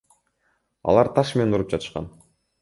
Алар 0.93 1.09
таш 1.19 1.35
менен 1.41 1.59
уруп 1.59 1.77
жатышкан. 1.77 2.09